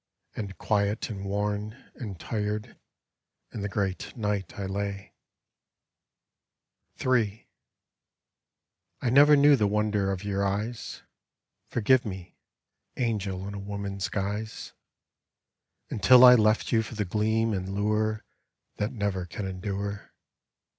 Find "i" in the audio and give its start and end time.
4.57-4.65, 9.03-9.09, 16.25-16.33